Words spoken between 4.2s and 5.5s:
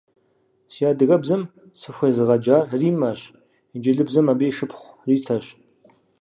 абы и шыпхъу Ритэщ.